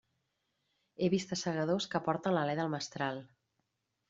He 1.01 1.09
vist 1.15 1.33
assagadors 1.37 1.87
que 1.93 2.01
porten 2.09 2.37
l'alé 2.39 2.57
del 2.63 2.73
mestral. 2.77 3.23